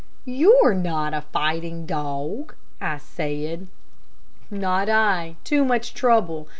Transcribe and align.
"You're 0.25 0.73
not 0.73 1.13
a 1.13 1.21
fighting 1.21 1.85
dog," 1.85 2.55
I 2.81 2.97
said. 2.97 3.67
"Not 4.49 4.89
I. 4.89 5.35
Too 5.43 5.63
much 5.63 5.93
trouble. 5.93 6.47